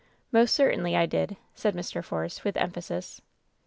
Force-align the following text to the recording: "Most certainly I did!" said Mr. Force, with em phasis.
"Most 0.31 0.55
certainly 0.55 0.95
I 0.95 1.05
did!" 1.05 1.37
said 1.53 1.75
Mr. 1.75 2.03
Force, 2.03 2.43
with 2.43 2.57
em 2.57 2.71
phasis. 2.71 3.21